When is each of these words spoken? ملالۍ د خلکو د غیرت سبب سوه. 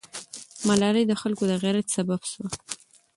ملالۍ 0.67 1.03
د 1.07 1.13
خلکو 1.21 1.43
د 1.49 1.53
غیرت 1.63 1.87
سبب 1.95 2.21
سوه. 2.31 2.49